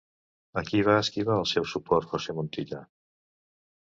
A 0.59 0.61
qui 0.69 0.79
va 0.85 0.95
esquivar 1.01 1.35
el 1.41 1.45
seu 1.51 1.67
suport 1.73 2.09
José 2.15 2.35
Montilla? 2.39 2.81